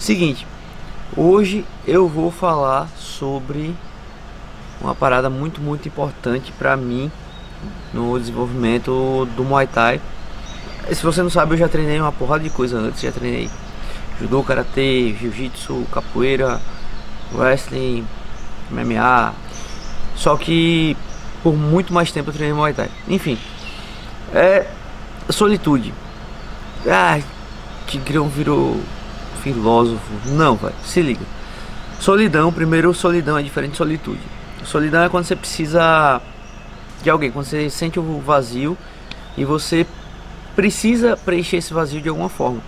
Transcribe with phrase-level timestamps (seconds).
[0.00, 0.46] Seguinte,
[1.14, 3.76] hoje eu vou falar sobre
[4.80, 7.12] uma parada muito, muito importante para mim
[7.92, 10.00] no desenvolvimento do Muay Thai.
[10.90, 13.50] Se você não sabe, eu já treinei uma porrada de coisa antes, já treinei
[14.18, 16.58] judô, karatê, jiu-jitsu, capoeira,
[17.34, 18.06] wrestling,
[18.70, 19.34] MMA.
[20.16, 20.96] Só que
[21.42, 22.88] por muito mais tempo eu treinei Muay Thai.
[23.06, 23.38] Enfim,
[24.32, 24.66] é
[25.28, 25.92] solitude.
[26.88, 27.20] Ah,
[27.86, 28.80] Tigrão virou
[29.40, 30.12] filósofo.
[30.26, 31.24] Não, vai, se liga.
[31.98, 34.20] Solidão, primeiro, solidão é diferente de solitude.
[34.64, 36.20] Solidão é quando você precisa
[37.02, 38.76] de alguém, quando você sente o vazio
[39.36, 39.86] e você
[40.54, 42.60] precisa preencher esse vazio de alguma forma.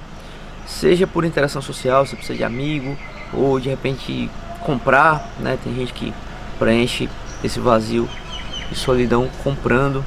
[0.67, 2.97] Seja por interação social, você precisa de amigo,
[3.33, 5.59] ou de repente comprar, né?
[5.63, 6.13] Tem gente que
[6.59, 7.09] preenche
[7.43, 8.09] esse vazio
[8.71, 10.05] de solidão comprando.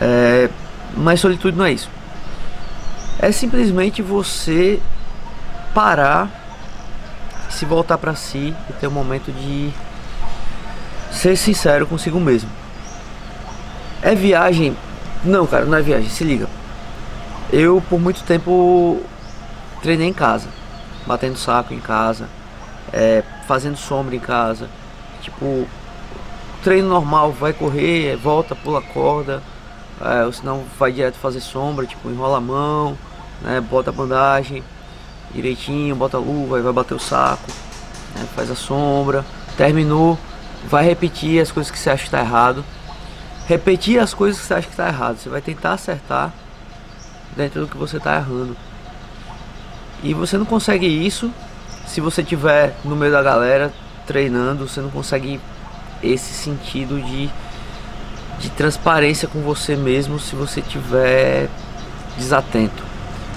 [0.00, 0.48] É,
[0.96, 1.90] mas solitude não é isso.
[3.20, 4.80] É simplesmente você
[5.74, 6.30] parar,
[7.50, 9.72] se voltar para si e ter um momento de
[11.10, 12.48] ser sincero consigo mesmo.
[14.02, 14.76] É viagem?
[15.24, 16.48] Não, cara, não é viagem, se liga.
[17.52, 19.02] Eu por muito tempo
[19.82, 20.48] treinei em casa,
[21.04, 22.28] batendo saco em casa,
[22.92, 24.68] é, fazendo sombra em casa.
[25.20, 25.66] Tipo,
[26.62, 29.42] treino normal, vai correr, volta, pula corda,
[30.00, 32.96] é, ou senão vai direto fazer sombra, tipo, enrola a mão,
[33.42, 34.62] né, bota a bandagem
[35.32, 37.50] direitinho, bota a luva, vai bater o saco,
[38.14, 39.24] né, faz a sombra,
[39.56, 40.18] terminou,
[40.66, 42.64] vai repetir as coisas que você acha que está errado.
[43.46, 45.16] Repetir as coisas que você acha que está errado.
[45.18, 46.32] Você vai tentar acertar
[47.36, 48.56] dentro do que você está errando.
[50.02, 51.32] E você não consegue isso
[51.86, 53.72] se você tiver no meio da galera
[54.06, 54.68] treinando.
[54.68, 55.40] Você não consegue
[56.02, 57.30] esse sentido de,
[58.38, 61.48] de transparência com você mesmo se você tiver
[62.16, 62.87] desatento.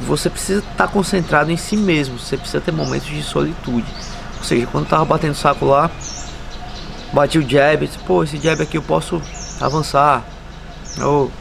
[0.07, 2.17] Você precisa estar tá concentrado em si mesmo.
[2.17, 3.87] Você precisa ter momentos de solitude.
[4.37, 5.89] Ou seja, quando tava batendo saco lá,
[7.13, 9.21] bati o jab, disse, pô, esse jab aqui eu posso
[9.59, 10.23] avançar.
[10.99, 11.31] Ou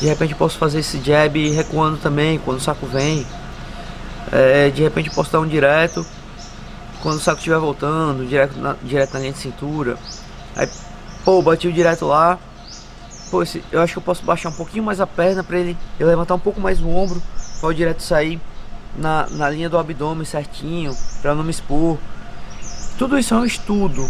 [0.00, 3.26] de repente eu posso fazer esse jab recuando também quando o saco vem.
[4.30, 6.06] É, de repente eu posso dar um direto
[7.02, 9.98] quando o saco estiver voltando, direto na, direto na linha de cintura.
[10.56, 10.68] Aí,
[11.24, 12.38] pô, bati o direto lá.
[13.30, 15.76] Pô, esse, eu acho que eu posso baixar um pouquinho mais a perna para ele
[15.98, 17.20] eu levantar um pouco mais o ombro
[17.70, 18.40] o direto sair
[18.96, 21.98] na, na linha do abdômen certinho, para não me expor.
[22.98, 24.08] Tudo isso é um estudo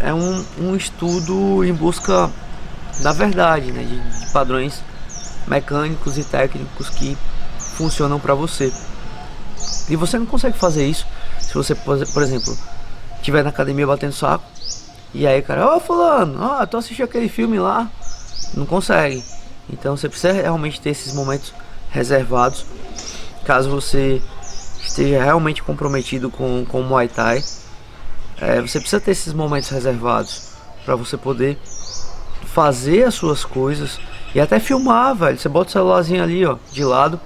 [0.00, 2.30] é um, um estudo em busca
[3.02, 4.82] da verdade, né, de, de padrões
[5.46, 7.16] mecânicos e técnicos que
[7.58, 8.72] funcionam para você.
[9.88, 11.06] E você não consegue fazer isso
[11.38, 12.56] se você, por exemplo,
[13.16, 14.44] estiver na academia batendo saco
[15.12, 17.88] e aí, cara, ô oh, fulano, ó, oh, tu assistiu aquele filme lá?
[18.54, 19.22] Não consegue.
[19.70, 21.54] Então você precisa realmente ter esses momentos
[21.94, 22.66] reservados
[23.46, 24.20] caso você
[24.82, 27.42] esteja realmente comprometido com, com o Muay Thai
[28.40, 30.50] é, você precisa ter esses momentos reservados
[30.84, 31.58] para você poder
[32.44, 33.98] fazer as suas coisas
[34.34, 35.38] e até filmar, velho.
[35.38, 37.20] Você bota o celularzinho ali, ó, de lado,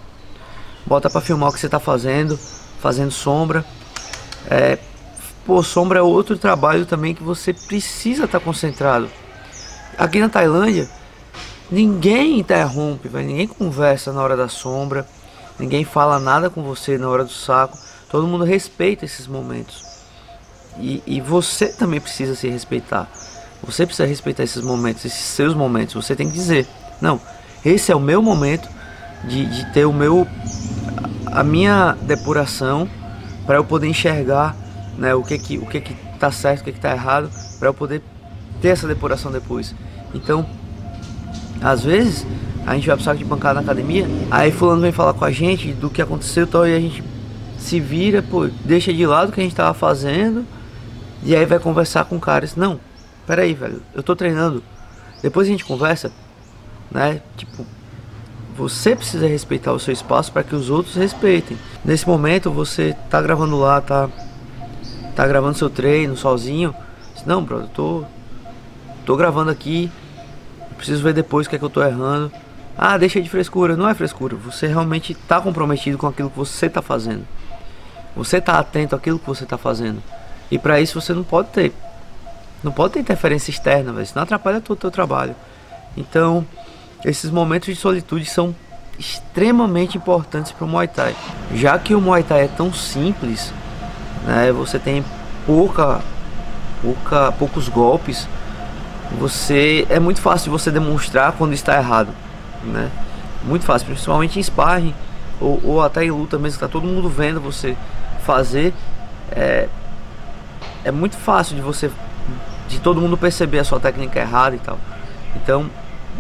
[0.87, 2.39] bota para filmar o que você tá fazendo,
[2.81, 3.65] fazendo sombra.
[4.51, 4.79] É,
[5.45, 9.09] pô, sombra é outro trabalho também que você precisa estar tá concentrado.
[9.97, 10.89] Aqui na Tailândia,
[11.71, 13.27] ninguém interrompe, velho.
[13.27, 15.07] Ninguém conversa na hora da sombra,
[15.59, 17.79] ninguém fala nada com você na hora do saco.
[18.11, 19.85] Todo mundo respeita esses momentos.
[20.79, 23.11] E, e você também precisa se respeitar.
[23.63, 25.95] Você precisa respeitar esses momentos, esses seus momentos.
[25.95, 26.67] Você tem que dizer:
[27.01, 27.21] não,
[27.65, 28.69] esse é o meu momento
[29.25, 30.27] de, de ter o meu,
[31.27, 32.89] a minha depuração
[33.45, 34.55] para eu poder enxergar,
[34.97, 37.69] né, o que que o que que tá certo, o que que tá errado, para
[37.69, 38.03] eu poder
[38.61, 39.75] ter essa depuração depois.
[40.15, 40.47] Então,
[41.61, 42.27] às vezes
[42.67, 45.31] a gente vai pro saco de bancada na academia, aí fulano vem falar com a
[45.31, 47.03] gente do que aconteceu, tal, e a gente
[47.59, 50.45] se vira, pô, deixa de lado o que a gente tava fazendo
[51.23, 52.47] e aí vai conversar com o cara.
[52.47, 52.79] Diz, não,
[53.27, 54.63] peraí, velho, eu tô treinando.
[55.23, 56.13] Depois a gente conversa,
[56.91, 57.21] né?
[57.37, 57.67] Tipo,
[58.57, 61.59] você precisa respeitar o seu espaço para que os outros respeitem.
[61.85, 64.09] Nesse momento você tá gravando lá, tá
[65.15, 66.75] tá gravando seu treino sozinho.
[67.15, 68.05] Diz, não, brother, tô
[69.05, 69.91] tô gravando aqui.
[70.79, 72.33] Preciso ver depois o que é que eu tô errando.
[72.77, 73.77] Ah, deixa de frescura.
[73.77, 74.37] Não é frescura.
[74.37, 77.27] Você realmente está comprometido com aquilo que você está fazendo.
[78.17, 80.03] Você está atento àquilo que você está fazendo.
[80.51, 81.75] E para isso você não pode ter.
[82.63, 84.07] Não pode ter interferência externa, velho.
[84.07, 85.35] Senão atrapalha todo o teu trabalho.
[85.97, 86.47] Então,
[87.05, 88.55] esses momentos de solitude são
[88.99, 91.15] extremamente importantes para o Muay Thai.
[91.55, 93.53] Já que o Muay Thai é tão simples,
[94.25, 95.05] né, você tem
[95.47, 96.01] pouca,
[96.83, 98.29] pouca, poucos golpes,
[99.13, 102.13] você é muito fácil você demonstrar quando está errado,
[102.63, 102.91] né?
[103.43, 104.95] Muito fácil, principalmente em sparring,
[105.41, 107.77] ou, ou até em luta mesmo, tá todo mundo vendo você
[108.25, 108.75] fazer,
[109.31, 109.69] é,
[110.85, 111.91] é muito fácil de você,
[112.69, 114.79] de todo mundo perceber a sua técnica errada e tal.
[115.37, 115.71] Então,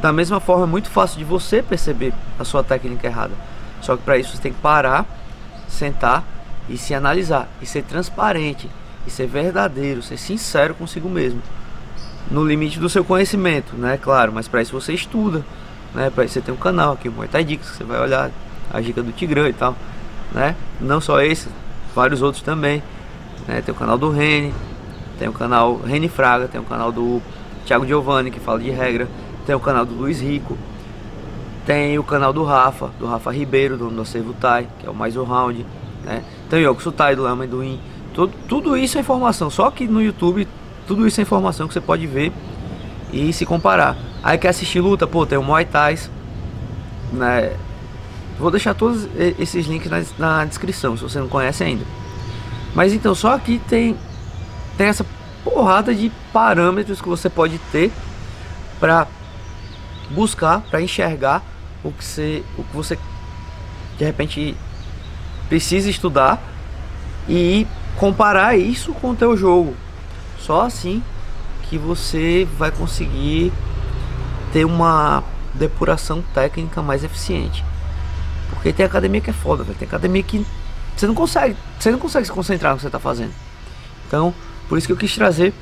[0.01, 3.33] da mesma forma, é muito fácil de você perceber a sua técnica errada.
[3.81, 5.05] Só que para isso você tem que parar,
[5.69, 6.25] sentar
[6.69, 8.71] e se analisar e ser transparente
[9.07, 11.43] e ser verdadeiro, ser sincero consigo mesmo.
[12.31, 13.99] No limite do seu conhecimento, né?
[14.01, 15.45] Claro, mas para isso você estuda,
[15.95, 16.11] né?
[16.11, 18.31] Para isso você tem um canal aqui, o Thai Dicas, você vai olhar
[18.73, 19.75] a dica do Tigrão e tal,
[20.33, 20.55] né?
[20.81, 21.49] Não só esse,
[21.95, 22.83] vários outros também.
[23.47, 23.63] Né?
[23.63, 24.53] Tem o canal do Rene,
[25.19, 27.23] tem o canal Rene Fraga, tem o canal do
[27.67, 29.09] Thiago Giovanni que fala de regra,
[29.47, 30.57] tem o canal do Luiz Rico,
[31.67, 34.95] tem o canal do Rafa, do Rafa Ribeiro, dono do Acervo Tai, que é o
[34.95, 35.67] mais o round,
[36.05, 36.23] né?
[36.49, 37.81] Tem o Yoko Tai do Léo Amendoim,
[38.15, 40.47] tudo, tudo isso é informação, só que no YouTube
[40.89, 42.33] tudo isso é informação que você pode ver
[43.13, 43.95] e se comparar.
[44.23, 45.99] Aí quer assistir luta, pô, tem o Muay Thai,
[47.13, 47.53] né?
[48.39, 49.07] Vou deixar todos
[49.39, 51.85] esses links na, na descrição, se você não conhece ainda.
[52.75, 53.97] Mas então, só aqui tem,
[54.79, 55.05] tem essa
[55.45, 57.93] porrada de parâmetros que você pode ter
[58.81, 59.07] para
[60.11, 61.43] buscar, para enxergar
[61.85, 62.99] o que você, o que você
[63.99, 64.57] de repente
[65.49, 66.41] precisa estudar
[67.29, 69.77] e comparar isso com o teu jogo.
[70.39, 71.03] Só assim
[71.69, 73.53] que você vai conseguir
[74.53, 75.23] ter uma
[75.55, 77.65] depuração técnica mais eficiente.
[78.51, 80.45] Porque tem academia que é foda, Tem academia que
[80.97, 83.33] você não consegue, você não consegue se concentrar no que você está fazendo.
[84.07, 84.35] Então,
[84.69, 85.53] por isso que eu quis trazer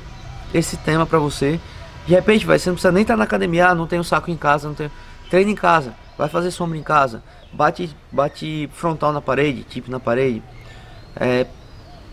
[0.53, 1.59] esse tema para você.
[2.07, 4.03] De repente, vai, você não precisa nem estar tá na academia, ah, não tem um
[4.03, 4.89] saco em casa, não tem.
[5.29, 7.21] Treina em casa, vai fazer sombra em casa,
[7.51, 10.41] bate, bate frontal na parede, tipo na parede.
[11.15, 11.45] É,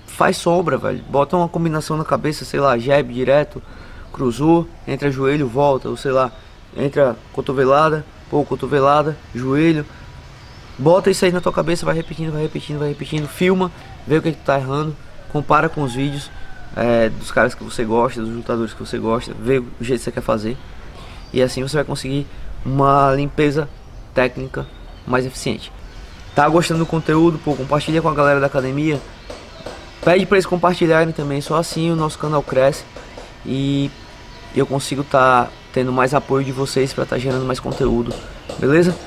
[0.06, 1.02] faz sombra, velho.
[1.08, 3.62] Bota uma combinação na cabeça, sei lá, jab direto,
[4.12, 6.30] cruzou, entra joelho, volta, ou sei lá,
[6.76, 9.84] entra cotovelada, pô, cotovelada, joelho,
[10.76, 13.28] Bota isso aí na tua cabeça, vai repetindo, vai repetindo, vai repetindo.
[13.28, 13.70] Filma,
[14.06, 14.94] vê o que, que tu tá errando.
[15.32, 16.30] Compara com os vídeos
[16.76, 19.32] é, dos caras que você gosta, dos lutadores que você gosta.
[19.38, 20.56] Vê o jeito que você quer fazer.
[21.32, 22.26] E assim você vai conseguir
[22.64, 23.68] uma limpeza
[24.12, 24.66] técnica
[25.06, 25.70] mais eficiente.
[26.34, 27.38] Tá gostando do conteúdo?
[27.38, 29.00] Pô, compartilha com a galera da academia.
[30.04, 31.40] Pede para eles compartilharem também.
[31.40, 32.84] Só assim o nosso canal cresce.
[33.46, 33.90] E
[34.54, 38.14] eu consigo estar tá tendo mais apoio de vocês para estar tá gerando mais conteúdo.
[38.58, 38.94] Beleza?